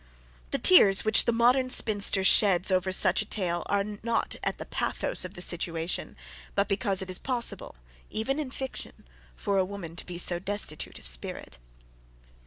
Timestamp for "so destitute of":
10.17-11.05